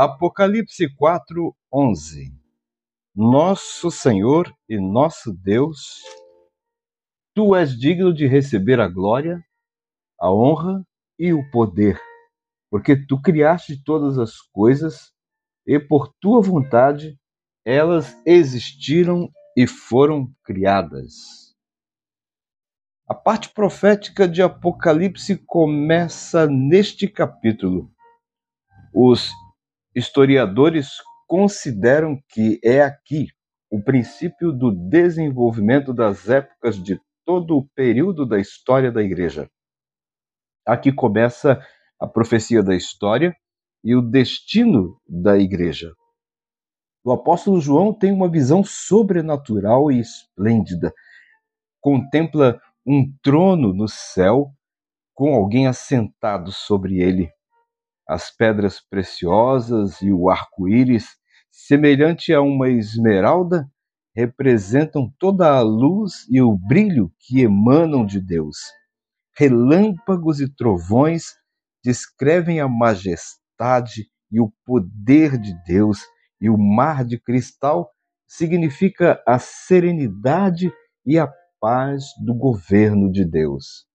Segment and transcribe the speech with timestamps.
[0.00, 2.32] Apocalipse 4, 11
[3.16, 6.04] Nosso Senhor e nosso Deus,
[7.38, 9.40] Tu és digno de receber a glória,
[10.18, 10.84] a honra
[11.16, 11.96] e o poder,
[12.68, 15.12] porque Tu criaste todas as coisas
[15.64, 17.16] e por Tua vontade
[17.64, 21.54] elas existiram e foram criadas.
[23.08, 27.88] A parte profética de Apocalipse começa neste capítulo.
[28.92, 29.30] Os
[29.94, 30.88] Historiadores
[31.28, 33.28] consideram que é aqui
[33.70, 39.50] o princípio do desenvolvimento das épocas de todo o período da história da Igreja.
[40.66, 41.62] Aqui começa
[42.00, 43.36] a profecia da história
[43.84, 45.92] e o destino da Igreja.
[47.04, 50.90] O apóstolo João tem uma visão sobrenatural e esplêndida.
[51.82, 54.50] Contempla um trono no céu
[55.12, 57.30] com alguém assentado sobre ele
[58.08, 61.08] as pedras preciosas e o arco-íris,
[61.50, 63.70] semelhante a uma esmeralda,
[64.18, 68.56] representam toda a luz e o brilho que emanam de Deus.
[69.36, 71.36] Relâmpagos e trovões
[71.84, 76.00] descrevem a majestade e o poder de Deus,
[76.40, 77.92] e o mar de cristal
[78.26, 80.72] significa a serenidade
[81.06, 83.86] e a paz do governo de Deus.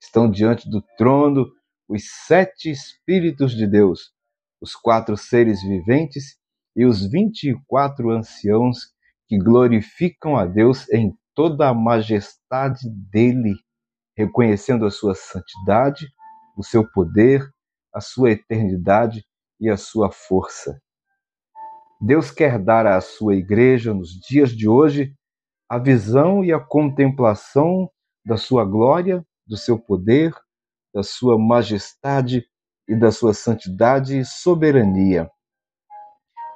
[0.00, 1.46] Estão diante do trono
[1.88, 4.12] os sete Espíritos de Deus,
[4.60, 6.36] os quatro seres viventes
[6.76, 8.93] e os vinte e quatro anciãos
[9.26, 13.54] que glorificam a Deus em toda a majestade dele,
[14.16, 16.06] reconhecendo a sua santidade,
[16.56, 17.48] o seu poder,
[17.92, 19.24] a sua eternidade
[19.60, 20.80] e a sua força.
[22.00, 25.14] Deus quer dar à sua igreja, nos dias de hoje,
[25.68, 27.90] a visão e a contemplação
[28.24, 30.34] da sua glória, do seu poder,
[30.94, 32.46] da sua majestade
[32.88, 35.28] e da sua santidade e soberania.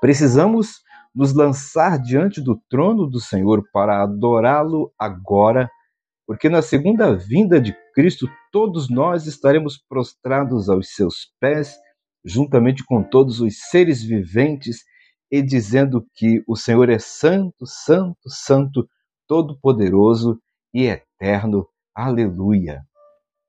[0.00, 0.82] Precisamos
[1.14, 5.70] nos lançar diante do trono do Senhor para adorá-lo agora,
[6.26, 11.76] porque na segunda vinda de Cristo todos nós estaremos prostrados aos seus pés,
[12.24, 14.82] juntamente com todos os seres viventes,
[15.30, 18.88] e dizendo que o Senhor é santo, santo, santo,
[19.26, 20.40] todo-poderoso
[20.72, 21.66] e eterno.
[21.94, 22.82] Aleluia.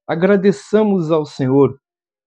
[0.07, 1.79] Agradeçamos ao Senhor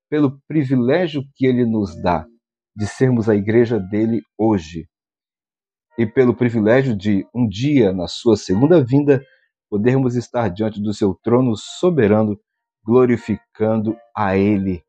[0.09, 2.27] pelo privilégio que Ele nos dá
[2.75, 4.87] de sermos a igreja dele hoje
[5.99, 9.23] e pelo privilégio de, um dia, na Sua segunda vinda,
[9.69, 12.39] podermos estar diante do Seu trono soberano,
[12.85, 14.83] glorificando a Ele.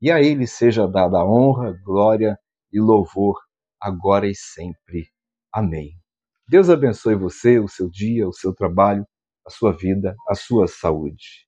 [0.00, 2.38] E a Ele seja dada a honra, glória
[2.72, 3.36] e louvor,
[3.80, 5.08] agora e sempre.
[5.52, 5.92] Amém.
[6.48, 9.06] Deus abençoe você, o seu dia, o seu trabalho,
[9.46, 11.46] a sua vida, a sua saúde.